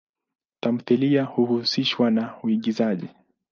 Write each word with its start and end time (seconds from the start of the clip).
Tamthilia 0.61 1.23
huhusishwa 1.25 2.11
na 2.11 2.41
uigizaji. 2.43 3.07